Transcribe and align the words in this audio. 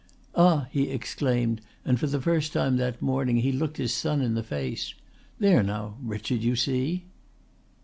"Ah!" 0.33 0.65
he 0.71 0.89
exclaimed, 0.89 1.61
and 1.85 1.99
for 1.99 2.07
the 2.07 2.19
first 2.19 2.53
time 2.53 2.77
that 2.77 3.03
morning 3.03 3.35
he 3.37 3.51
looked 3.51 3.77
his 3.77 3.93
son 3.93 4.19
in 4.19 4.33
the 4.33 4.41
face. 4.41 4.95
"There 5.37 5.61
now, 5.61 5.97
Richard, 6.01 6.41
you 6.41 6.55
see!" 6.55 7.05